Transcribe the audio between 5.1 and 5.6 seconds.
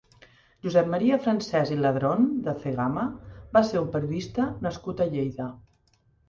Lleida.